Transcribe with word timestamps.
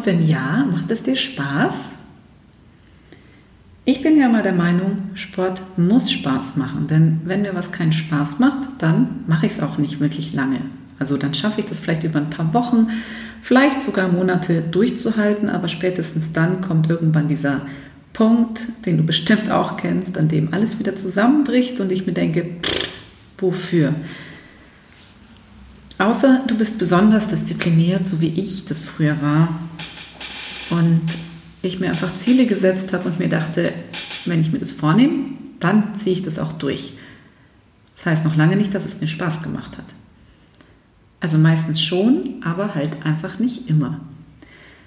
Und 0.00 0.06
wenn 0.06 0.26
ja, 0.26 0.66
macht 0.72 0.90
es 0.90 1.02
dir 1.02 1.14
Spaß? 1.14 1.92
Ich 3.84 4.00
bin 4.00 4.16
ja 4.16 4.30
mal 4.30 4.42
der 4.42 4.54
Meinung, 4.54 5.10
Sport 5.12 5.60
muss 5.76 6.10
Spaß 6.10 6.56
machen, 6.56 6.86
denn 6.88 7.20
wenn 7.26 7.42
mir 7.42 7.54
was 7.54 7.70
keinen 7.70 7.92
Spaß 7.92 8.38
macht, 8.38 8.66
dann 8.78 9.24
mache 9.26 9.44
ich 9.44 9.52
es 9.52 9.60
auch 9.60 9.76
nicht 9.76 10.00
wirklich 10.00 10.32
lange. 10.32 10.62
Also 10.98 11.18
dann 11.18 11.34
schaffe 11.34 11.60
ich 11.60 11.66
das 11.66 11.80
vielleicht 11.80 12.04
über 12.04 12.18
ein 12.18 12.30
paar 12.30 12.54
Wochen, 12.54 12.88
vielleicht 13.42 13.82
sogar 13.82 14.08
Monate 14.08 14.62
durchzuhalten, 14.62 15.50
aber 15.50 15.68
spätestens 15.68 16.32
dann 16.32 16.62
kommt 16.62 16.88
irgendwann 16.88 17.28
dieser 17.28 17.60
Punkt, 18.14 18.68
den 18.86 18.96
du 18.96 19.02
bestimmt 19.02 19.50
auch 19.50 19.76
kennst, 19.76 20.16
an 20.16 20.28
dem 20.28 20.54
alles 20.54 20.78
wieder 20.78 20.96
zusammenbricht 20.96 21.78
und 21.78 21.92
ich 21.92 22.06
mir 22.06 22.14
denke, 22.14 22.46
pff, 22.62 22.88
wofür? 23.36 23.92
Außer 25.98 26.40
du 26.46 26.56
bist 26.56 26.78
besonders 26.78 27.28
diszipliniert, 27.28 28.08
so 28.08 28.22
wie 28.22 28.32
ich 28.40 28.64
das 28.64 28.80
früher 28.80 29.20
war. 29.20 29.50
Und 30.70 31.02
ich 31.62 31.80
mir 31.80 31.88
einfach 31.88 32.14
Ziele 32.14 32.46
gesetzt 32.46 32.92
habe 32.92 33.08
und 33.08 33.18
mir 33.18 33.28
dachte, 33.28 33.72
wenn 34.24 34.40
ich 34.40 34.52
mir 34.52 34.58
das 34.58 34.72
vornehme, 34.72 35.24
dann 35.58 35.94
ziehe 35.96 36.16
ich 36.16 36.22
das 36.22 36.38
auch 36.38 36.52
durch. 36.52 36.94
Das 37.96 38.06
heißt 38.06 38.24
noch 38.24 38.36
lange 38.36 38.56
nicht, 38.56 38.74
dass 38.74 38.86
es 38.86 39.00
mir 39.00 39.08
Spaß 39.08 39.42
gemacht 39.42 39.76
hat. 39.76 39.84
Also 41.20 41.36
meistens 41.36 41.82
schon, 41.82 42.42
aber 42.42 42.74
halt 42.74 43.04
einfach 43.04 43.38
nicht 43.38 43.68
immer. 43.68 44.00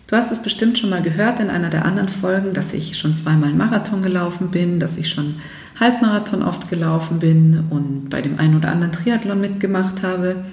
Du 0.07 0.15
hast 0.15 0.31
es 0.31 0.41
bestimmt 0.41 0.77
schon 0.77 0.89
mal 0.89 1.01
gehört 1.01 1.39
in 1.39 1.49
einer 1.49 1.69
der 1.69 1.85
anderen 1.85 2.09
Folgen, 2.09 2.53
dass 2.53 2.73
ich 2.73 2.97
schon 2.97 3.15
zweimal 3.15 3.53
Marathon 3.53 4.01
gelaufen 4.01 4.49
bin, 4.49 4.79
dass 4.79 4.97
ich 4.97 5.09
schon 5.09 5.35
Halbmarathon 5.79 6.41
oft 6.41 6.69
gelaufen 6.69 7.19
bin 7.19 7.65
und 7.69 8.09
bei 8.09 8.21
dem 8.21 8.39
einen 8.39 8.57
oder 8.57 8.71
anderen 8.71 8.91
Triathlon 8.91 9.39
mitgemacht 9.39 10.03
habe. 10.03 10.43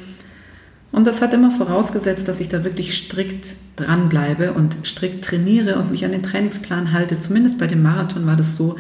Und 0.93 1.07
das 1.07 1.23
hat 1.23 1.33
immer 1.35 1.51
vorausgesetzt, 1.51 2.27
dass 2.27 2.41
ich 2.41 2.49
da 2.49 2.65
wirklich 2.65 2.97
strikt 2.97 3.47
dranbleibe 3.77 4.53
und 4.53 4.77
strikt 4.85 5.25
trainiere 5.25 5.77
und 5.77 5.91
mich 5.91 6.05
an 6.05 6.13
den 6.13 6.23
Trainingsplan 6.23 6.93
halte. 6.93 7.21
Zumindest 7.21 7.59
bei 7.59 7.67
dem 7.67 7.83
Marathon 7.83 8.27
war 8.27 8.37
das 8.37 8.57
so. 8.57 8.77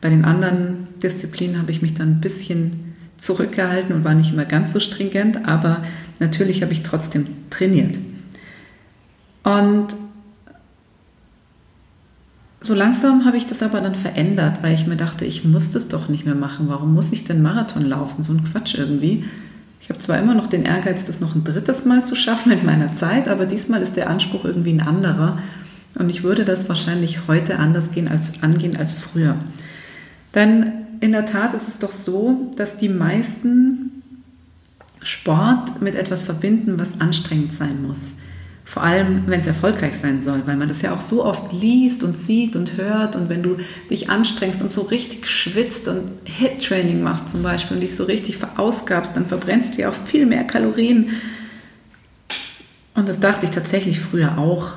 Bei 0.00 0.10
den 0.10 0.24
anderen 0.24 0.88
Disziplinen 1.02 1.58
habe 1.58 1.70
ich 1.70 1.80
mich 1.80 1.94
dann 1.94 2.10
ein 2.10 2.20
bisschen 2.20 2.94
zurückgehalten 3.18 3.94
und 3.94 4.04
war 4.04 4.14
nicht 4.14 4.32
immer 4.32 4.44
ganz 4.44 4.72
so 4.72 4.80
stringent, 4.80 5.48
aber 5.48 5.82
natürlich 6.20 6.62
habe 6.62 6.72
ich 6.72 6.82
trotzdem 6.82 7.26
trainiert. 7.48 7.98
Und 9.42 9.88
so 12.60 12.74
langsam 12.74 13.24
habe 13.24 13.36
ich 13.36 13.46
das 13.46 13.62
aber 13.62 13.80
dann 13.80 13.94
verändert, 13.94 14.58
weil 14.62 14.74
ich 14.74 14.86
mir 14.86 14.96
dachte, 14.96 15.24
ich 15.24 15.44
muss 15.44 15.70
das 15.70 15.88
doch 15.88 16.08
nicht 16.08 16.26
mehr 16.26 16.34
machen. 16.34 16.68
Warum 16.68 16.94
muss 16.94 17.12
ich 17.12 17.24
denn 17.24 17.40
Marathon 17.40 17.82
laufen? 17.82 18.22
So 18.22 18.32
ein 18.32 18.44
Quatsch 18.44 18.74
irgendwie. 18.74 19.24
Ich 19.86 19.90
habe 19.90 20.00
zwar 20.00 20.18
immer 20.18 20.34
noch 20.34 20.48
den 20.48 20.64
Ehrgeiz, 20.64 21.04
das 21.04 21.20
noch 21.20 21.36
ein 21.36 21.44
drittes 21.44 21.84
Mal 21.84 22.04
zu 22.04 22.16
schaffen 22.16 22.50
in 22.50 22.66
meiner 22.66 22.92
Zeit, 22.92 23.28
aber 23.28 23.46
diesmal 23.46 23.82
ist 23.82 23.94
der 23.94 24.10
Anspruch 24.10 24.44
irgendwie 24.44 24.72
ein 24.72 24.80
anderer. 24.80 25.38
Und 25.94 26.10
ich 26.10 26.24
würde 26.24 26.44
das 26.44 26.68
wahrscheinlich 26.68 27.28
heute 27.28 27.60
anders 27.60 27.92
gehen 27.92 28.08
als, 28.08 28.42
angehen 28.42 28.76
als 28.76 28.94
früher. 28.94 29.36
Denn 30.34 30.72
in 30.98 31.12
der 31.12 31.24
Tat 31.24 31.54
ist 31.54 31.68
es 31.68 31.78
doch 31.78 31.92
so, 31.92 32.50
dass 32.56 32.78
die 32.78 32.88
meisten 32.88 34.02
Sport 35.02 35.80
mit 35.80 35.94
etwas 35.94 36.22
verbinden, 36.22 36.80
was 36.80 37.00
anstrengend 37.00 37.54
sein 37.54 37.86
muss. 37.86 38.14
Vor 38.68 38.82
allem, 38.82 39.22
wenn 39.28 39.38
es 39.38 39.46
erfolgreich 39.46 39.94
sein 39.96 40.22
soll, 40.22 40.42
weil 40.46 40.56
man 40.56 40.68
das 40.68 40.82
ja 40.82 40.92
auch 40.92 41.00
so 41.00 41.24
oft 41.24 41.52
liest 41.52 42.02
und 42.02 42.18
sieht 42.18 42.56
und 42.56 42.76
hört. 42.76 43.14
Und 43.14 43.28
wenn 43.28 43.40
du 43.40 43.58
dich 43.88 44.10
anstrengst 44.10 44.60
und 44.60 44.72
so 44.72 44.82
richtig 44.82 45.28
schwitzt 45.28 45.86
und 45.86 46.10
Hit-Training 46.24 47.00
machst 47.00 47.30
zum 47.30 47.44
Beispiel 47.44 47.76
und 47.76 47.80
dich 47.80 47.94
so 47.94 48.04
richtig 48.04 48.36
verausgabst, 48.38 49.14
dann 49.14 49.26
verbrennst 49.26 49.74
du 49.74 49.82
ja 49.82 49.88
auch 49.88 49.94
viel 49.94 50.26
mehr 50.26 50.42
Kalorien. 50.42 51.10
Und 52.94 53.08
das 53.08 53.20
dachte 53.20 53.46
ich 53.46 53.52
tatsächlich 53.52 54.00
früher 54.00 54.36
auch, 54.36 54.72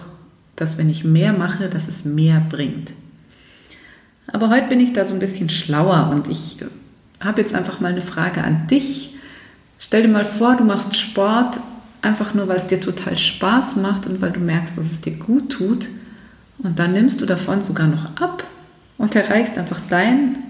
dass 0.55 0.77
wenn 0.77 0.89
ich 0.89 1.03
mehr 1.03 1.33
mache, 1.33 1.67
dass 1.67 1.87
es 1.87 2.05
mehr 2.05 2.45
bringt. 2.47 2.91
Aber 4.27 4.49
heute 4.49 4.67
bin 4.67 4.79
ich 4.79 4.93
da 4.93 5.03
so 5.03 5.15
ein 5.15 5.19
bisschen 5.19 5.49
schlauer 5.49 6.11
und 6.13 6.27
ich 6.27 6.57
habe 7.21 7.41
jetzt 7.41 7.55
einfach 7.55 7.79
mal 7.79 7.91
eine 7.91 8.03
Frage 8.03 8.43
an 8.43 8.67
dich. 8.67 9.15
Stell 9.79 10.03
dir 10.03 10.09
mal 10.09 10.25
vor, 10.25 10.57
du 10.57 10.63
machst 10.63 10.95
Sport 10.95 11.59
einfach 12.01 12.33
nur, 12.33 12.47
weil 12.47 12.57
es 12.57 12.67
dir 12.67 12.79
total 12.79 13.17
Spaß 13.17 13.75
macht 13.77 14.07
und 14.07 14.21
weil 14.21 14.31
du 14.31 14.39
merkst, 14.39 14.77
dass 14.77 14.85
es 14.85 15.01
dir 15.01 15.15
gut 15.15 15.51
tut. 15.51 15.89
Und 16.59 16.79
dann 16.79 16.93
nimmst 16.93 17.21
du 17.21 17.25
davon 17.25 17.61
sogar 17.61 17.87
noch 17.87 18.17
ab 18.17 18.43
und 18.97 19.15
erreichst 19.15 19.57
einfach 19.57 19.79
dein 19.89 20.43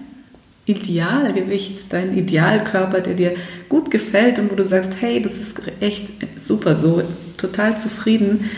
Idealgewicht, 0.65 1.91
deinen 1.91 2.15
Idealkörper, 2.15 3.01
der 3.01 3.13
dir 3.13 3.35
gut 3.69 3.89
gefällt 3.91 4.39
und 4.39 4.51
wo 4.51 4.55
du 4.55 4.65
sagst, 4.65 4.93
hey, 4.99 5.21
das 5.21 5.37
ist 5.37 5.61
echt 5.79 6.09
super 6.39 6.75
so, 6.75 7.01
total 7.37 7.77
zufrieden. 7.77 8.49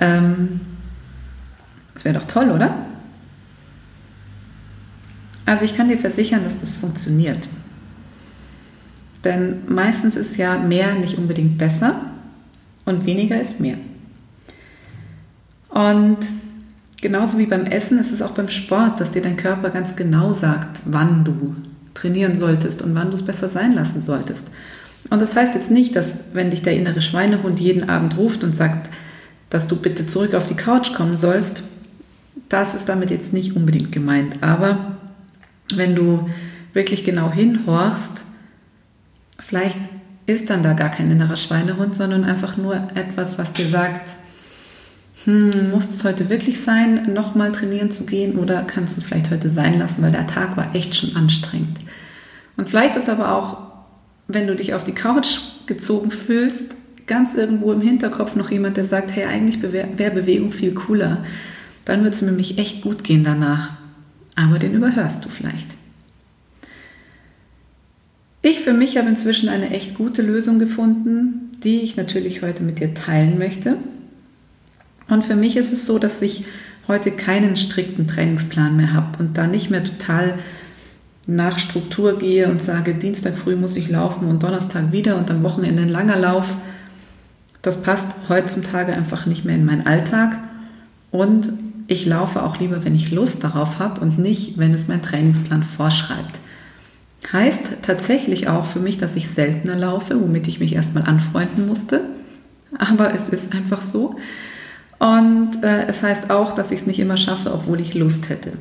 Ähm, 0.00 0.60
das 1.94 2.04
wäre 2.04 2.18
doch 2.18 2.26
toll, 2.26 2.50
oder? 2.50 2.86
Also 5.46 5.64
ich 5.64 5.76
kann 5.76 5.88
dir 5.88 5.96
versichern, 5.98 6.44
dass 6.44 6.58
das 6.58 6.76
funktioniert. 6.76 7.48
Denn 9.24 9.62
meistens 9.66 10.16
ist 10.16 10.36
ja 10.36 10.58
mehr 10.58 10.94
nicht 10.94 11.16
unbedingt 11.16 11.56
besser 11.56 12.00
und 12.86 13.04
weniger 13.04 13.38
ist 13.38 13.60
mehr. 13.60 13.76
Und 15.68 16.18
genauso 17.02 17.36
wie 17.36 17.46
beim 17.46 17.66
Essen 17.66 17.98
ist 17.98 18.12
es 18.12 18.22
auch 18.22 18.30
beim 18.30 18.48
Sport, 18.48 18.98
dass 18.98 19.12
dir 19.12 19.20
dein 19.20 19.36
Körper 19.36 19.68
ganz 19.68 19.94
genau 19.96 20.32
sagt, 20.32 20.80
wann 20.86 21.24
du 21.24 21.54
trainieren 21.92 22.38
solltest 22.38 22.80
und 22.80 22.94
wann 22.94 23.10
du 23.10 23.16
es 23.16 23.24
besser 23.24 23.48
sein 23.48 23.74
lassen 23.74 24.00
solltest. 24.00 24.48
Und 25.10 25.20
das 25.20 25.36
heißt 25.36 25.54
jetzt 25.54 25.70
nicht, 25.70 25.94
dass 25.94 26.16
wenn 26.32 26.50
dich 26.50 26.62
der 26.62 26.74
innere 26.74 27.00
Schweinehund 27.00 27.60
jeden 27.60 27.88
Abend 27.88 28.16
ruft 28.16 28.42
und 28.42 28.56
sagt, 28.56 28.88
dass 29.50 29.68
du 29.68 29.76
bitte 29.76 30.06
zurück 30.06 30.34
auf 30.34 30.46
die 30.46 30.54
Couch 30.54 30.94
kommen 30.94 31.16
sollst, 31.16 31.62
das 32.48 32.74
ist 32.74 32.88
damit 32.88 33.10
jetzt 33.10 33.32
nicht 33.32 33.56
unbedingt 33.56 33.92
gemeint. 33.92 34.42
Aber 34.42 34.96
wenn 35.74 35.94
du 35.94 36.28
wirklich 36.72 37.04
genau 37.04 37.30
hinhorchst, 37.30 38.24
vielleicht 39.38 39.78
ist 40.26 40.50
dann 40.50 40.62
da 40.62 40.72
gar 40.72 40.90
kein 40.90 41.10
innerer 41.10 41.36
Schweinehund, 41.36 41.94
sondern 41.94 42.24
einfach 42.24 42.56
nur 42.56 42.74
etwas, 42.94 43.38
was 43.38 43.52
dir 43.52 43.66
sagt, 43.66 44.16
hm, 45.24 45.70
muss 45.70 45.88
es 45.88 46.04
heute 46.04 46.28
wirklich 46.28 46.60
sein, 46.60 47.12
nochmal 47.12 47.52
trainieren 47.52 47.90
zu 47.90 48.06
gehen 48.06 48.36
oder 48.36 48.62
kannst 48.62 48.96
du 48.96 49.00
es 49.00 49.06
vielleicht 49.06 49.30
heute 49.30 49.48
sein 49.48 49.78
lassen, 49.78 50.02
weil 50.02 50.12
der 50.12 50.26
Tag 50.26 50.56
war 50.56 50.74
echt 50.74 50.94
schon 50.94 51.16
anstrengend. 51.16 51.78
Und 52.56 52.70
vielleicht 52.70 52.96
ist 52.96 53.08
aber 53.08 53.32
auch, 53.32 53.58
wenn 54.28 54.46
du 54.46 54.56
dich 54.56 54.74
auf 54.74 54.84
die 54.84 54.92
Couch 54.92 55.38
gezogen 55.66 56.10
fühlst, 56.10 56.76
ganz 57.06 57.34
irgendwo 57.36 57.72
im 57.72 57.80
Hinterkopf 57.80 58.34
noch 58.34 58.50
jemand, 58.50 58.76
der 58.76 58.84
sagt, 58.84 59.14
hey, 59.14 59.24
eigentlich 59.24 59.62
wäre 59.62 60.10
Bewegung 60.10 60.52
viel 60.52 60.74
cooler. 60.74 61.24
Dann 61.84 62.02
wird 62.02 62.14
es 62.14 62.22
mir 62.22 62.30
nämlich 62.30 62.58
echt 62.58 62.82
gut 62.82 63.04
gehen 63.04 63.22
danach. 63.22 63.70
Aber 64.34 64.58
den 64.58 64.74
überhörst 64.74 65.24
du 65.24 65.28
vielleicht. 65.28 65.76
Ich 68.48 68.60
für 68.60 68.74
mich 68.74 68.96
habe 68.96 69.08
inzwischen 69.08 69.48
eine 69.48 69.70
echt 69.70 69.96
gute 69.96 70.22
Lösung 70.22 70.60
gefunden, 70.60 71.50
die 71.64 71.80
ich 71.80 71.96
natürlich 71.96 72.42
heute 72.42 72.62
mit 72.62 72.78
dir 72.78 72.94
teilen 72.94 73.38
möchte. 73.38 73.76
Und 75.08 75.24
für 75.24 75.34
mich 75.34 75.56
ist 75.56 75.72
es 75.72 75.84
so, 75.84 75.98
dass 75.98 76.22
ich 76.22 76.44
heute 76.86 77.10
keinen 77.10 77.56
strikten 77.56 78.06
Trainingsplan 78.06 78.76
mehr 78.76 78.92
habe 78.92 79.18
und 79.18 79.36
da 79.36 79.48
nicht 79.48 79.70
mehr 79.70 79.82
total 79.82 80.38
nach 81.26 81.58
Struktur 81.58 82.20
gehe 82.20 82.48
und 82.48 82.62
sage, 82.62 82.94
Dienstag 82.94 83.36
früh 83.36 83.56
muss 83.56 83.74
ich 83.74 83.88
laufen 83.88 84.28
und 84.28 84.44
Donnerstag 84.44 84.92
wieder 84.92 85.16
und 85.16 85.28
am 85.28 85.42
Wochenende 85.42 85.82
ein 85.82 85.88
langer 85.88 86.16
Lauf. 86.16 86.54
Das 87.62 87.82
passt 87.82 88.14
heutzutage 88.28 88.92
einfach 88.92 89.26
nicht 89.26 89.44
mehr 89.44 89.56
in 89.56 89.64
meinen 89.64 89.88
Alltag. 89.88 90.38
Und 91.10 91.48
ich 91.88 92.06
laufe 92.06 92.44
auch 92.44 92.60
lieber, 92.60 92.84
wenn 92.84 92.94
ich 92.94 93.10
Lust 93.10 93.42
darauf 93.42 93.80
habe 93.80 94.00
und 94.00 94.20
nicht, 94.20 94.56
wenn 94.56 94.72
es 94.72 94.86
mein 94.86 95.02
Trainingsplan 95.02 95.64
vorschreibt. 95.64 96.45
Heißt 97.32 97.82
tatsächlich 97.82 98.48
auch 98.48 98.66
für 98.66 98.78
mich, 98.78 98.98
dass 98.98 99.16
ich 99.16 99.28
seltener 99.28 99.74
laufe, 99.74 100.20
womit 100.20 100.46
ich 100.48 100.60
mich 100.60 100.74
erstmal 100.74 101.04
anfreunden 101.04 101.66
musste. 101.66 102.02
Aber 102.78 103.14
es 103.14 103.28
ist 103.28 103.54
einfach 103.54 103.82
so. 103.82 104.16
Und 104.98 105.62
äh, 105.62 105.86
es 105.86 106.02
heißt 106.02 106.30
auch, 106.30 106.54
dass 106.54 106.70
ich 106.70 106.80
es 106.80 106.86
nicht 106.86 107.00
immer 107.00 107.16
schaffe, 107.16 107.52
obwohl 107.52 107.80
ich 107.80 107.94
Lust 107.94 108.28
hätte. 108.30 108.52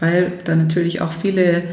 Weil 0.00 0.32
da 0.44 0.54
natürlich 0.54 1.00
auch 1.00 1.12
viele 1.12 1.64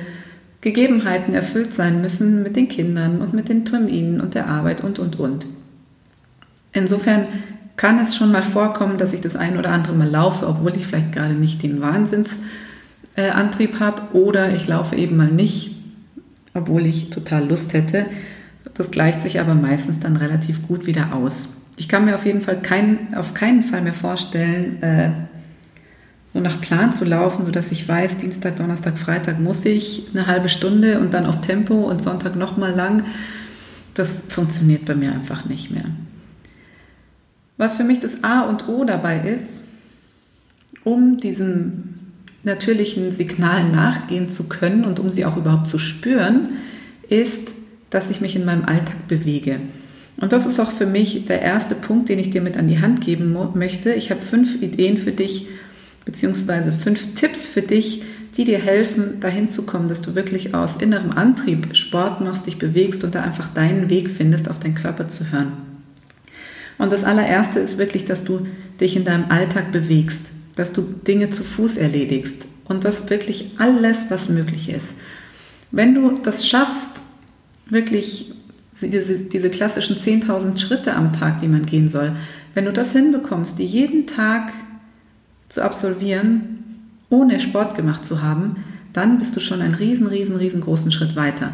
Gegebenheiten 0.62 1.34
erfüllt 1.34 1.74
sein 1.74 2.02
müssen 2.02 2.42
mit 2.42 2.56
den 2.56 2.70
Kindern 2.70 3.22
und 3.22 3.34
mit 3.34 3.50
den 3.50 3.66
Terminen 3.66 4.20
und 4.20 4.34
der 4.34 4.48
Arbeit 4.48 4.82
und, 4.84 4.98
und, 4.98 5.20
und. 5.20 5.46
Insofern 6.74 7.28
kann 7.78 8.00
es 8.00 8.16
schon 8.16 8.32
mal 8.32 8.42
vorkommen, 8.42 8.98
dass 8.98 9.14
ich 9.14 9.22
das 9.22 9.36
ein 9.36 9.58
oder 9.58 9.70
andere 9.70 9.94
Mal 9.94 10.10
laufe, 10.10 10.48
obwohl 10.48 10.76
ich 10.76 10.88
vielleicht 10.88 11.12
gerade 11.12 11.36
nicht 11.36 11.62
den 11.62 11.82
Wahnsinnsantrieb 11.82 13.80
habe 13.80 14.16
oder 14.18 14.56
ich 14.56 14.68
laufe 14.68 14.96
eben 14.96 15.18
mal 15.18 15.32
nicht, 15.32 15.75
obwohl 16.56 16.88
ich 16.88 17.12
total 17.12 17.48
Lust 17.48 17.74
hätte. 17.74 18.06
Das 18.74 18.90
gleicht 18.90 19.22
sich 19.22 19.40
aber 19.40 19.54
meistens 19.54 20.00
dann 20.00 20.16
relativ 20.16 20.68
gut 20.68 20.88
wieder 20.88 21.14
aus. 21.14 21.58
Ich 21.78 21.88
kann 21.88 22.06
mir 22.06 22.16
auf 22.16 22.26
jeden 22.26 22.42
Fall 22.42 22.62
kein, 22.62 23.14
auf 23.16 23.34
keinen 23.34 23.62
Fall 23.62 23.82
mehr 23.82 23.94
vorstellen, 23.94 24.82
äh, 24.82 25.12
so 26.34 26.40
nach 26.40 26.60
Plan 26.60 26.94
zu 26.94 27.06
laufen, 27.06 27.46
sodass 27.46 27.72
ich 27.72 27.88
weiß, 27.88 28.18
Dienstag, 28.18 28.56
Donnerstag, 28.56 28.98
Freitag 28.98 29.40
muss 29.40 29.64
ich 29.66 30.08
eine 30.14 30.28
halbe 30.28 30.50
Stunde 30.50 31.00
und 31.00 31.14
dann 31.14 31.26
auf 31.26 31.42
Tempo 31.42 31.76
und 31.76 32.02
Sonntag 32.02 32.36
nochmal 32.36 32.74
lang. 32.74 33.04
das 33.94 34.24
funktioniert 34.28 34.84
bei 34.84 34.96
mir 34.96 35.14
einfach 35.14 35.46
nicht 35.46 35.72
mehr. 35.72 35.86
Was 37.56 37.78
für 37.78 37.86
mich 37.86 38.02
das 38.02 38.24
A 38.26 38.42
und 38.42 38.68
O 38.68 38.84
dabei 38.84 39.22
ist, 39.22 39.68
um 40.84 41.18
diesem 41.18 41.95
natürlichen 42.46 43.12
Signalen 43.12 43.72
nachgehen 43.72 44.30
zu 44.30 44.48
können 44.48 44.86
und 44.86 45.00
um 45.00 45.10
sie 45.10 45.26
auch 45.26 45.36
überhaupt 45.36 45.68
zu 45.68 45.80
spüren, 45.80 46.54
ist, 47.10 47.54
dass 47.90 48.10
ich 48.10 48.22
mich 48.22 48.36
in 48.36 48.46
meinem 48.46 48.66
Alltag 48.66 49.08
bewege. 49.08 49.60
Und 50.18 50.32
das 50.32 50.46
ist 50.46 50.60
auch 50.60 50.72
für 50.72 50.86
mich 50.86 51.26
der 51.26 51.42
erste 51.42 51.76
Punkt, 51.76 52.08
den 52.08 52.20
ich 52.20 52.30
dir 52.30 52.42
mit 52.42 52.56
an 52.58 52.68
die 52.68 52.80
Hand 52.80 53.02
geben 53.02 53.36
möchte. 53.56 53.94
Ich 53.94 54.12
habe 54.12 54.22
fünf 54.22 54.62
Ideen 54.62 54.98
für 54.98 55.12
dich, 55.12 55.48
beziehungsweise 56.06 56.72
fünf 56.72 57.16
Tipps 57.16 57.46
für 57.46 57.62
dich, 57.62 58.04
die 58.38 58.46
dir 58.46 58.60
helfen, 58.60 59.20
dahin 59.20 59.50
zu 59.50 59.66
kommen, 59.66 59.88
dass 59.88 60.02
du 60.02 60.16
wirklich 60.16 60.54
aus 60.54 60.78
innerem 60.78 61.12
Antrieb 61.12 61.76
Sport 61.76 62.22
machst, 62.22 62.46
dich 62.46 62.58
bewegst 62.58 63.04
und 63.04 63.16
da 63.16 63.24
einfach 63.24 63.54
deinen 63.54 63.90
Weg 63.90 64.10
findest, 64.10 64.50
auf 64.50 64.60
deinen 64.60 64.76
Körper 64.76 65.08
zu 65.08 65.32
hören. 65.32 65.54
Und 66.78 66.92
das 66.92 67.06
allererste 67.06 67.60
ist 67.60 67.78
wirklich, 67.78 68.06
dass 68.06 68.26
du 68.26 68.46
dich 68.80 68.96
in 68.98 69.06
deinem 69.06 69.32
Alltag 69.32 69.72
bewegst, 69.72 70.28
dass 70.56 70.74
du 70.74 70.82
Dinge 70.82 71.30
zu 71.30 71.44
Fuß 71.44 71.78
erledigst 71.78 72.48
und 72.66 72.86
das 72.86 73.10
wirklich 73.10 73.52
alles, 73.58 74.06
was 74.10 74.30
möglich 74.30 74.70
ist. 74.70 74.96
Wenn 75.72 75.96
du 75.96 76.18
das 76.24 76.48
schaffst, 76.48 77.02
wirklich 77.70 78.34
diese, 78.82 79.20
diese 79.20 79.50
klassischen 79.50 79.98
10.000 79.98 80.58
Schritte 80.58 80.96
am 80.96 81.14
Tag, 81.14 81.40
die 81.40 81.48
man 81.48 81.66
gehen 81.66 81.90
soll, 81.90 82.16
wenn 82.54 82.66
du 82.66 82.74
das 82.74 82.92
hinbekommst, 82.94 83.60
die 83.60 83.66
jeden 83.66 84.08
Tag 84.08 84.54
zu 85.50 85.64
absolvieren, 85.64 86.90
ohne 87.10 87.40
Sport 87.40 87.76
gemacht 87.76 88.06
zu 88.06 88.22
haben, 88.22 88.56
dann 88.94 89.20
bist 89.20 89.36
du 89.36 89.40
schon 89.40 89.62
einen 89.62 89.76
riesen, 89.76 90.08
riesen, 90.08 90.38
riesengroßen 90.38 90.92
Schritt 90.92 91.16
weiter. 91.16 91.52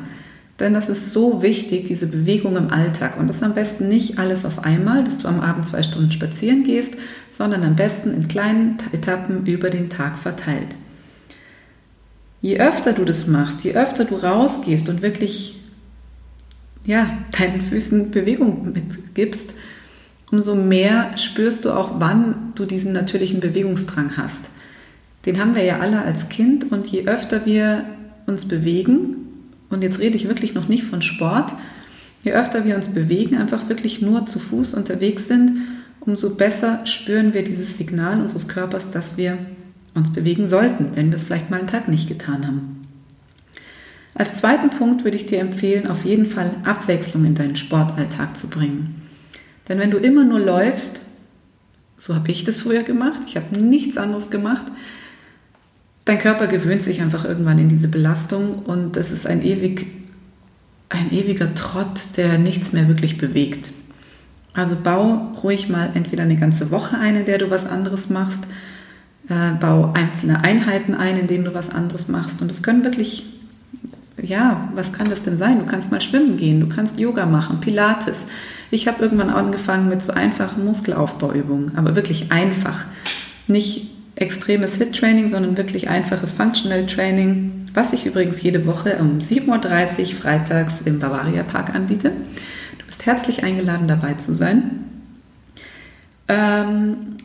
Denn 0.62 0.76
das 0.76 0.90
ist 0.90 1.12
so 1.12 1.42
wichtig, 1.42 1.86
diese 1.86 2.06
Bewegung 2.06 2.56
im 2.56 2.70
Alltag. 2.70 3.20
Und 3.20 3.28
das 3.28 3.42
am 3.42 3.56
besten 3.56 3.88
nicht 3.88 4.20
alles 4.20 4.46
auf 4.46 4.64
einmal, 4.64 5.04
dass 5.04 5.18
du 5.18 5.28
am 5.28 5.40
Abend 5.40 5.68
zwei 5.68 5.82
Stunden 5.82 6.12
spazieren 6.12 6.64
gehst, 6.64 6.94
sondern 7.32 7.64
am 7.64 7.76
besten 7.76 8.14
in 8.14 8.28
kleinen 8.28 8.78
Etappen 8.92 9.48
über 9.48 9.72
den 9.72 9.90
Tag 9.90 10.20
verteilt. 10.20 10.76
Je 12.42 12.60
öfter 12.60 12.94
du 12.94 13.06
das 13.06 13.26
machst, 13.26 13.64
je 13.64 13.74
öfter 13.74 14.06
du 14.06 14.16
rausgehst 14.16 14.88
und 14.88 15.02
wirklich 15.02 15.60
ja, 16.86 17.08
deinen 17.38 17.62
Füßen 17.62 18.12
Bewegung 18.12 18.72
mitgibst, 18.72 19.56
umso 20.32 20.54
mehr 20.54 21.18
spürst 21.18 21.66
du 21.66 21.72
auch, 21.72 22.00
wann 22.00 22.54
du 22.54 22.66
diesen 22.66 22.92
natürlichen 22.94 23.40
Bewegungsdrang 23.40 24.16
hast. 24.16 24.52
Den 25.26 25.40
haben 25.40 25.56
wir 25.56 25.64
ja 25.64 25.80
alle 25.80 26.04
als 26.04 26.30
Kind 26.30 26.72
und 26.72 26.86
je 26.86 27.08
öfter 27.08 27.48
wir 27.48 27.86
uns 28.28 28.48
bewegen, 28.48 29.22
und 29.72 29.82
jetzt 29.82 30.00
rede 30.00 30.16
ich 30.16 30.28
wirklich 30.28 30.54
noch 30.54 30.68
nicht 30.68 30.84
von 30.84 31.02
Sport, 31.02 31.54
je 32.24 32.34
öfter 32.34 32.66
wir 32.66 32.76
uns 32.76 32.90
bewegen, 32.90 33.38
einfach 33.38 33.70
wirklich 33.70 34.02
nur 34.02 34.26
zu 34.28 34.38
Fuß 34.38 34.76
unterwegs 34.76 35.28
sind, 35.28 35.62
umso 36.02 36.36
besser 36.36 36.86
spüren 36.86 37.34
wir 37.34 37.44
dieses 37.44 37.78
Signal 37.78 38.22
unseres 38.22 38.48
Körpers, 38.48 38.92
dass 38.92 39.18
wir 39.18 39.38
uns 39.94 40.14
bewegen 40.14 40.48
sollten, 40.48 40.92
wenn 40.96 41.10
wir 41.10 41.16
es 41.16 41.24
vielleicht 41.24 41.50
mal 41.50 41.60
einen 41.60 41.68
Tag 41.68 41.88
nicht 41.88 42.08
getan 42.08 42.46
haben. 42.46 42.88
Als 44.14 44.36
zweiten 44.36 44.70
Punkt 44.70 45.04
würde 45.04 45.18
ich 45.18 45.26
dir 45.26 45.40
empfehlen, 45.40 45.88
auf 45.88 46.06
jeden 46.06 46.26
Fall 46.26 46.52
Abwechslung 46.64 47.26
in 47.26 47.36
deinen 47.36 47.56
Sportalltag 47.56 48.38
zu 48.38 48.50
bringen. 48.50 49.02
Denn 49.70 49.80
wenn 49.80 49.92
du 49.92 49.98
immer 49.98 50.26
nur 50.26 50.40
läufst, 50.40 51.02
so 51.96 52.16
habe 52.16 52.30
ich 52.32 52.44
das 52.44 52.62
früher 52.62 52.84
gemacht, 52.84 53.22
ich 53.28 53.38
habe 53.38 53.58
nichts 53.58 53.98
anderes 53.98 54.30
gemacht, 54.30 54.66
dein 56.12 56.20
Körper 56.20 56.48
gewöhnt 56.48 56.84
sich 56.84 57.02
einfach 57.02 57.24
irgendwann 57.24 57.58
in 57.58 57.70
diese 57.70 57.88
Belastung 57.88 58.64
und 58.66 58.98
es 58.98 59.12
ist 59.12 59.26
ein, 59.26 59.42
ewig, 59.42 59.86
ein 60.90 61.10
ewiger 61.14 61.56
Trott, 61.56 62.18
der 62.18 62.38
nichts 62.38 62.74
mehr 62.74 62.90
wirklich 62.90 63.18
bewegt. 63.18 63.72
Also 64.54 64.76
bau 64.76 65.32
ruhig 65.42 65.70
mal 65.70 65.92
entweder 65.94 66.24
eine 66.24 66.36
ganze 66.36 66.70
Woche 66.70 66.98
ein, 66.98 67.16
in 67.16 67.26
der 67.26 67.38
du 67.38 67.50
was 67.50 67.66
anderes 67.66 68.10
machst, 68.10 68.44
äh, 69.30 69.54
bau 69.62 69.94
einzelne 69.94 70.44
Einheiten 70.44 70.96
ein, 70.96 71.16
in 71.16 71.28
denen 71.28 71.46
du 71.46 71.54
was 71.54 71.70
anderes 71.70 72.10
machst. 72.10 72.42
Und 72.42 72.52
es 72.52 72.62
können 72.62 72.84
wirklich, 72.84 73.24
ja, 74.22 74.70
was 74.76 74.92
kann 74.92 75.10
das 75.10 75.24
denn 75.24 75.38
sein? 75.38 75.60
Du 75.60 75.66
kannst 75.66 75.94
mal 75.94 76.02
schwimmen 76.02 76.36
gehen, 76.36 76.60
du 76.60 76.68
kannst 76.68 77.00
Yoga 77.00 77.26
machen, 77.26 77.62
Pilates. 77.62 78.28
Ich 78.70 78.90
habe 78.90 79.02
irgendwann 79.02 79.30
angefangen 79.30 79.88
mit 79.88 80.04
so 80.04 80.12
einfachen 80.12 80.66
Muskelaufbauübungen, 80.66 81.78
aber 81.78 81.96
wirklich 81.96 82.34
einfach. 82.34 82.84
Nicht 83.48 84.01
extremes 84.16 84.76
Hit-Training, 84.76 85.30
sondern 85.30 85.58
wirklich 85.58 85.90
einfaches 85.90 86.34
Functional 86.34 86.86
Training, 86.86 87.70
was 87.74 87.94
ich 87.94 88.06
übrigens 88.06 88.42
jede 88.42 88.66
Woche 88.68 88.98
um 89.00 89.20
7.30 89.20 90.00
Uhr 90.00 90.08
freitags 90.08 90.82
im 90.82 91.00
Bavaria 91.00 91.44
Park 91.44 91.74
anbiete. 91.74 92.12
Du 92.12 92.86
bist 92.86 93.06
herzlich 93.06 93.44
eingeladen, 93.44 93.88
dabei 93.88 94.16
zu 94.16 94.34
sein. 94.36 94.86
Ähm, 96.28 97.18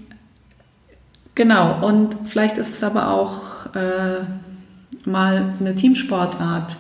genau, 1.35 1.87
und 1.87 2.17
vielleicht 2.27 2.59
ist 2.59 2.71
es 2.71 2.83
aber 2.83 3.11
auch 3.11 3.75
äh, 3.75 4.25
mal 5.05 5.55
eine 5.61 5.75
Teamsportart, 5.75 6.77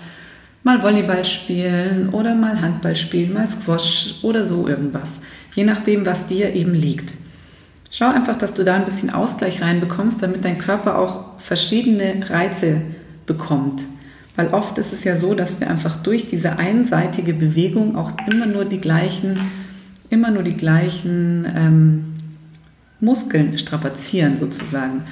mal 0.62 0.82
Volleyball 0.82 1.24
spielen 1.24 2.10
oder 2.10 2.34
mal 2.34 2.60
Handball 2.60 2.96
spielen, 2.96 3.32
mal 3.32 3.48
Squash 3.48 4.20
oder 4.22 4.46
so 4.46 4.66
irgendwas. 4.66 5.20
Je 5.54 5.64
nachdem, 5.64 6.04
was 6.06 6.26
dir 6.26 6.54
eben 6.54 6.74
liegt. 6.74 7.14
Schau 7.98 8.10
einfach, 8.10 8.37
dass 8.37 8.52
du 8.52 8.62
da 8.62 8.75
ein 8.75 8.84
bisschen 8.84 9.08
Ausgleich 9.08 9.62
reinbekommst, 9.62 10.22
damit 10.22 10.44
dein 10.44 10.58
Körper 10.58 10.98
auch 10.98 11.38
verschiedene 11.38 12.28
Reize 12.28 12.82
bekommt. 13.25 13.84
Weil 14.37 14.48
oft 14.48 14.76
ist 14.76 14.93
es 14.93 15.04
ja 15.04 15.16
so, 15.16 15.32
dass 15.32 15.60
wir 15.60 15.70
einfach 15.70 15.96
durch 16.02 16.26
diese 16.26 16.58
einseitige 16.58 17.32
Bewegung 17.32 17.96
auch 17.96 18.12
immer 18.31 18.44
nur 18.44 18.66
die 18.66 18.82
gleichen, 18.82 19.40
immer 20.11 20.30
nur 20.30 20.42
die 20.42 20.59
gleichen 20.59 21.47
ähm, 21.56 22.04
Muskeln 23.00 23.56
strapazieren 23.56 24.37
sozusagen. 24.37 25.04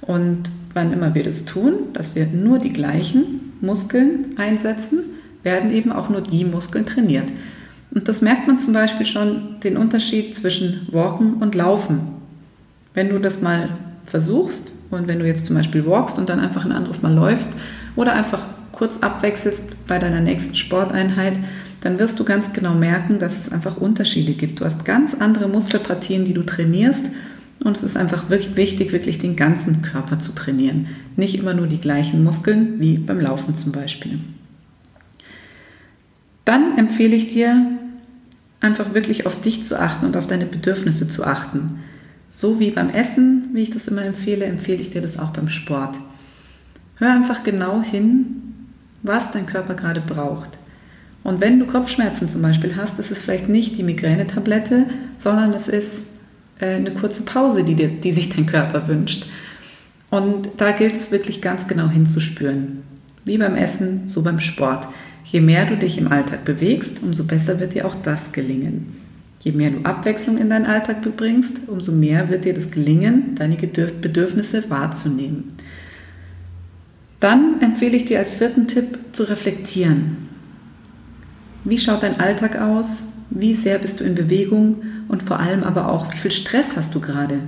Und 0.00 0.48
wann 0.74 0.92
immer 0.92 1.16
wir 1.16 1.24
das 1.24 1.44
tun, 1.44 1.92
dass 1.92 2.14
wir 2.14 2.28
nur 2.28 2.60
die 2.60 2.72
gleichen 2.72 3.52
Muskeln 3.60 4.36
einsetzen, 4.36 5.00
werden 5.42 5.72
eben 5.72 5.90
auch 5.90 6.08
nur 6.08 6.20
die 6.20 6.44
Muskeln 6.44 6.86
trainiert. 6.86 7.26
Und 7.90 8.06
das 8.06 8.22
merkt 8.22 8.46
man 8.46 8.60
zum 8.60 8.74
Beispiel 8.74 9.06
schon 9.06 9.58
den 9.64 9.76
Unterschied 9.76 10.36
zwischen 10.36 10.86
Walken 10.92 11.42
und 11.42 11.56
Laufen. 11.56 12.17
Wenn 12.98 13.10
du 13.10 13.20
das 13.20 13.42
mal 13.42 13.68
versuchst 14.06 14.72
und 14.90 15.06
wenn 15.06 15.20
du 15.20 15.24
jetzt 15.24 15.46
zum 15.46 15.54
Beispiel 15.54 15.86
walkst 15.86 16.18
und 16.18 16.28
dann 16.28 16.40
einfach 16.40 16.64
ein 16.64 16.72
anderes 16.72 17.00
Mal 17.00 17.14
läufst 17.14 17.52
oder 17.94 18.12
einfach 18.12 18.44
kurz 18.72 18.98
abwechselst 18.98 19.86
bei 19.86 20.00
deiner 20.00 20.20
nächsten 20.20 20.56
Sporteinheit, 20.56 21.34
dann 21.80 22.00
wirst 22.00 22.18
du 22.18 22.24
ganz 22.24 22.52
genau 22.52 22.74
merken, 22.74 23.20
dass 23.20 23.38
es 23.38 23.52
einfach 23.52 23.76
Unterschiede 23.76 24.32
gibt. 24.32 24.58
Du 24.58 24.64
hast 24.64 24.84
ganz 24.84 25.14
andere 25.14 25.46
Muskelpartien, 25.46 26.24
die 26.24 26.34
du 26.34 26.42
trainierst 26.42 27.12
und 27.60 27.76
es 27.76 27.84
ist 27.84 27.96
einfach 27.96 28.30
wirklich 28.30 28.56
wichtig, 28.56 28.90
wirklich 28.90 29.18
den 29.18 29.36
ganzen 29.36 29.80
Körper 29.82 30.18
zu 30.18 30.32
trainieren. 30.32 30.88
Nicht 31.14 31.38
immer 31.38 31.54
nur 31.54 31.68
die 31.68 31.80
gleichen 31.80 32.24
Muskeln 32.24 32.80
wie 32.80 32.98
beim 32.98 33.20
Laufen 33.20 33.54
zum 33.54 33.70
Beispiel. 33.70 34.18
Dann 36.44 36.76
empfehle 36.76 37.14
ich 37.14 37.32
dir, 37.32 37.64
einfach 38.58 38.92
wirklich 38.92 39.24
auf 39.24 39.40
dich 39.40 39.62
zu 39.62 39.78
achten 39.78 40.04
und 40.04 40.16
auf 40.16 40.26
deine 40.26 40.46
Bedürfnisse 40.46 41.08
zu 41.08 41.22
achten. 41.22 41.78
So 42.28 42.60
wie 42.60 42.70
beim 42.70 42.90
Essen, 42.90 43.50
wie 43.52 43.62
ich 43.62 43.70
das 43.70 43.88
immer 43.88 44.04
empfehle, 44.04 44.44
empfehle 44.44 44.80
ich 44.80 44.90
dir 44.90 45.02
das 45.02 45.18
auch 45.18 45.30
beim 45.30 45.48
Sport. 45.48 45.96
Hör 46.96 47.12
einfach 47.12 47.42
genau 47.42 47.82
hin, 47.82 48.42
was 49.02 49.32
dein 49.32 49.46
Körper 49.46 49.74
gerade 49.74 50.00
braucht. 50.00 50.58
Und 51.24 51.40
wenn 51.40 51.58
du 51.58 51.66
Kopfschmerzen 51.66 52.28
zum 52.28 52.42
Beispiel 52.42 52.76
hast, 52.76 52.98
ist 52.98 53.10
es 53.10 53.22
vielleicht 53.22 53.48
nicht 53.48 53.78
die 53.78 53.82
Migränetablette, 53.82 54.86
sondern 55.16 55.52
es 55.52 55.68
ist 55.68 56.06
äh, 56.58 56.74
eine 56.74 56.92
kurze 56.92 57.22
Pause, 57.22 57.64
die, 57.64 57.74
dir, 57.74 57.88
die 57.88 58.12
sich 58.12 58.30
dein 58.30 58.46
Körper 58.46 58.88
wünscht. 58.88 59.26
Und 60.10 60.48
da 60.56 60.72
gilt 60.72 60.96
es 60.96 61.10
wirklich 61.10 61.42
ganz 61.42 61.66
genau 61.66 61.88
hinzuspüren. 61.88 62.82
Wie 63.24 63.38
beim 63.38 63.56
Essen, 63.56 64.08
so 64.08 64.22
beim 64.22 64.40
Sport. 64.40 64.88
Je 65.24 65.40
mehr 65.40 65.66
du 65.66 65.76
dich 65.76 65.98
im 65.98 66.10
Alltag 66.10 66.44
bewegst, 66.44 67.02
umso 67.02 67.24
besser 67.24 67.60
wird 67.60 67.74
dir 67.74 67.86
auch 67.86 67.94
das 67.94 68.32
gelingen. 68.32 68.96
Je 69.40 69.52
mehr 69.52 69.70
du 69.70 69.84
Abwechslung 69.84 70.38
in 70.38 70.50
deinen 70.50 70.66
Alltag 70.66 71.02
bringst, 71.16 71.68
umso 71.68 71.92
mehr 71.92 72.28
wird 72.28 72.44
dir 72.44 72.54
das 72.54 72.70
gelingen, 72.70 73.34
deine 73.36 73.56
Bedürfnisse 73.56 74.68
wahrzunehmen. 74.68 75.52
Dann 77.20 77.60
empfehle 77.60 77.96
ich 77.96 78.04
dir 78.04 78.18
als 78.18 78.34
vierten 78.34 78.66
Tipp 78.66 78.98
zu 79.12 79.24
reflektieren. 79.24 80.28
Wie 81.64 81.78
schaut 81.78 82.02
dein 82.02 82.20
Alltag 82.20 82.60
aus? 82.60 83.04
Wie 83.30 83.54
sehr 83.54 83.78
bist 83.78 84.00
du 84.00 84.04
in 84.04 84.14
Bewegung? 84.14 84.82
Und 85.08 85.22
vor 85.22 85.40
allem 85.40 85.62
aber 85.62 85.88
auch, 85.88 86.12
wie 86.12 86.18
viel 86.18 86.30
Stress 86.30 86.76
hast 86.76 86.94
du 86.94 87.00
gerade? 87.00 87.40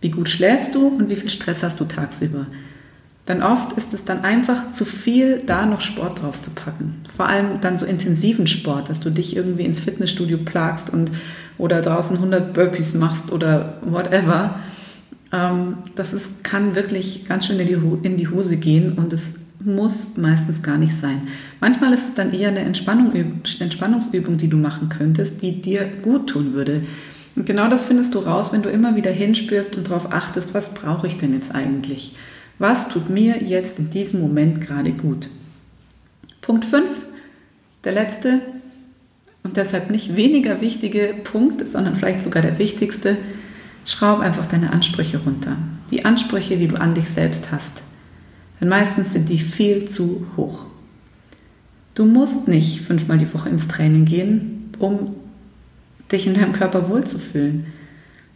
Wie 0.00 0.10
gut 0.10 0.28
schläfst 0.28 0.74
du 0.74 0.88
und 0.88 1.10
wie 1.10 1.16
viel 1.16 1.30
Stress 1.30 1.62
hast 1.62 1.80
du 1.80 1.84
tagsüber? 1.84 2.46
Denn 3.26 3.42
oft 3.42 3.72
ist 3.72 3.94
es 3.94 4.04
dann 4.04 4.22
einfach 4.22 4.70
zu 4.70 4.84
viel, 4.84 5.42
da 5.46 5.64
noch 5.64 5.80
Sport 5.80 6.22
draus 6.22 6.42
zu 6.42 6.50
packen. 6.50 7.00
Vor 7.14 7.26
allem 7.26 7.60
dann 7.62 7.78
so 7.78 7.86
intensiven 7.86 8.46
Sport, 8.46 8.90
dass 8.90 9.00
du 9.00 9.10
dich 9.10 9.34
irgendwie 9.34 9.64
ins 9.64 9.78
Fitnessstudio 9.80 10.38
plagst 10.38 10.90
und 10.90 11.10
oder 11.56 11.80
draußen 11.80 12.16
100 12.16 12.52
Burpees 12.52 12.94
machst 12.94 13.32
oder 13.32 13.78
whatever. 13.82 14.56
Ähm, 15.32 15.78
das 15.94 16.12
ist, 16.12 16.44
kann 16.44 16.74
wirklich 16.74 17.26
ganz 17.26 17.46
schön 17.46 17.58
in 17.60 17.66
die, 17.66 18.06
in 18.06 18.16
die 18.16 18.28
Hose 18.28 18.56
gehen 18.56 18.92
und 18.92 19.12
es 19.12 19.40
muss 19.60 20.16
meistens 20.16 20.62
gar 20.62 20.76
nicht 20.76 20.94
sein. 20.94 21.22
Manchmal 21.60 21.94
ist 21.94 22.08
es 22.08 22.14
dann 22.14 22.34
eher 22.34 22.48
eine 22.48 22.60
Entspannung, 22.60 23.12
Entspannungsübung, 23.14 24.36
die 24.36 24.48
du 24.48 24.58
machen 24.58 24.90
könntest, 24.90 25.40
die 25.40 25.62
dir 25.62 25.86
gut 26.02 26.28
tun 26.28 26.52
würde. 26.52 26.82
Und 27.36 27.46
genau 27.46 27.68
das 27.68 27.84
findest 27.84 28.14
du 28.14 28.18
raus, 28.18 28.52
wenn 28.52 28.62
du 28.62 28.68
immer 28.68 28.96
wieder 28.96 29.10
hinspürst 29.10 29.76
und 29.76 29.88
darauf 29.88 30.12
achtest, 30.12 30.54
was 30.54 30.74
brauche 30.74 31.06
ich 31.06 31.16
denn 31.16 31.32
jetzt 31.32 31.54
eigentlich? 31.54 32.14
Was 32.58 32.88
tut 32.88 33.10
mir 33.10 33.42
jetzt 33.42 33.78
in 33.78 33.90
diesem 33.90 34.20
Moment 34.20 34.60
gerade 34.60 34.92
gut? 34.92 35.28
Punkt 36.40 36.64
5, 36.64 36.88
der 37.84 37.92
letzte 37.92 38.40
und 39.42 39.56
deshalb 39.56 39.90
nicht 39.90 40.16
weniger 40.16 40.60
wichtige 40.60 41.14
Punkt, 41.22 41.68
sondern 41.68 41.96
vielleicht 41.96 42.22
sogar 42.22 42.42
der 42.42 42.58
wichtigste. 42.58 43.16
Schraub 43.84 44.20
einfach 44.20 44.46
deine 44.46 44.72
Ansprüche 44.72 45.18
runter. 45.18 45.56
Die 45.90 46.04
Ansprüche, 46.06 46.56
die 46.56 46.68
du 46.68 46.80
an 46.80 46.94
dich 46.94 47.10
selbst 47.10 47.52
hast. 47.52 47.82
Denn 48.60 48.68
meistens 48.68 49.12
sind 49.12 49.28
die 49.28 49.38
viel 49.38 49.86
zu 49.86 50.26
hoch. 50.36 50.60
Du 51.94 52.06
musst 52.06 52.48
nicht 52.48 52.80
fünfmal 52.80 53.18
die 53.18 53.32
Woche 53.34 53.50
ins 53.50 53.68
Training 53.68 54.06
gehen, 54.06 54.70
um 54.78 55.14
dich 56.10 56.26
in 56.26 56.34
deinem 56.34 56.54
Körper 56.54 56.88
wohlzufühlen. 56.88 57.66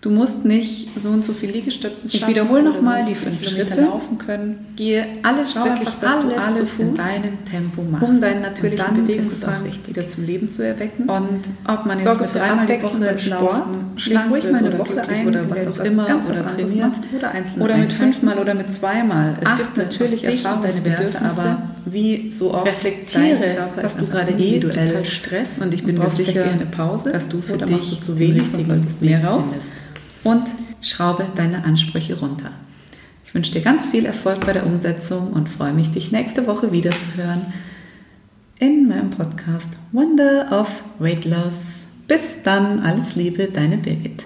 Du 0.01 0.11
musst 0.11 0.45
nicht 0.45 0.91
so 0.97 1.09
und 1.09 1.25
so 1.25 1.33
viel 1.33 1.51
Liegestützen 1.51 2.03
Ich 2.07 2.25
wiederhole 2.25 2.63
nochmal 2.63 3.05
die 3.05 3.17
fünf 3.17 3.43
Schritte. 3.45 3.81
laufen 3.81 4.17
können. 4.17 4.67
Gehe 4.77 5.05
alles 5.25 5.55
Schau 5.55 5.65
wirklich, 5.65 5.89
einfach, 5.89 6.01
dass 6.01 6.15
alles, 6.15 6.35
du 6.35 6.41
alles 6.41 6.59
zu 6.59 6.67
Fuß, 6.67 6.87
in 6.87 6.95
deinem 6.95 7.45
Tempo 7.45 7.83
machst. 7.83 8.09
um 8.09 8.21
deinen 8.21 8.43
natürlichen 8.43 8.87
Und 8.87 8.97
dann 8.97 9.07
Bewegungsdrang 9.07 9.65
wieder 9.89 10.07
zum 10.07 10.25
Leben 10.25 10.49
zu 10.49 10.65
erwecken. 10.65 11.09
Und 11.09 11.41
ob 11.67 11.85
man 11.85 11.99
jetzt 11.99 12.05
sorge 12.05 12.23
mit 12.23 12.35
dreimal 12.35 12.67
die 12.69 12.81
Woche 12.81 12.99
beim 12.99 13.19
Sport 13.19 13.79
schlank 13.97 14.31
ruhig 14.31 14.45
mal 14.45 14.65
eine 14.65 14.79
Woche 14.79 15.03
ein, 15.09 15.27
oder 15.27 15.51
was 15.51 15.67
auch 15.67 15.85
immer 15.85 16.05
oder 16.05 16.47
trainierst 16.47 17.03
oder 17.13 17.33
oder 17.59 17.77
mit 17.79 17.93
fünfmal 17.93 18.39
oder 18.39 18.55
mit 18.55 18.73
zweimal. 18.73 19.37
Es 19.41 19.47
Achte 19.49 19.65
gibt 19.65 19.79
natürlich 19.79 20.27
und 20.29 20.45
deine 20.65 20.81
Bedürfnisse. 20.81 21.41
aber 21.41 21.63
wie 21.87 22.31
so 22.31 22.55
oft 22.55 22.67
Reflektiere, 22.69 23.71
was 23.75 23.97
du 23.97 24.07
gerade 24.07 24.33
eh 24.33 24.57
individuell 24.57 25.05
Stress 25.05 25.61
und 25.61 25.75
ich 25.75 25.85
bin 25.85 25.99
mir 25.99 26.09
sicher, 26.11 26.33
vielleicht 26.33 26.53
eine 26.53 26.67
Pause 26.67 27.11
dass 27.11 27.29
du 27.29 27.41
für 27.41 27.57
dich 27.59 28.01
zu 28.01 28.17
wenig 28.19 28.55
und 28.55 28.65
solltest 28.65 29.03
mehr 29.03 29.25
raus. 29.25 29.57
Und 30.25 30.45
schraube 30.81 31.27
deine 31.37 31.65
Ansprüche 31.65 32.19
runter. 32.19 32.53
Ich 33.25 33.35
wünsche 33.35 33.53
dir 33.53 33.61
ganz 33.61 33.87
viel 33.87 34.07
Erfolg 34.07 34.45
bei 34.47 34.53
der 34.53 34.67
Umsetzung 34.67 35.33
und 35.33 35.49
freue 35.49 35.75
mich, 35.75 35.91
dich 35.91 36.13
nächste 36.13 36.47
Woche 36.47 36.73
wieder 36.73 36.91
zu 36.93 37.17
hören 37.17 37.53
in 38.59 38.89
meinem 38.89 39.11
Podcast 39.11 39.71
Wonder 39.93 40.49
of 40.51 40.69
Weight 40.99 41.25
Loss. 41.25 41.85
Bis 42.07 42.43
dann, 42.43 42.81
alles 42.81 43.15
Liebe, 43.15 43.49
deine 43.53 43.77
Birgit. 43.77 44.25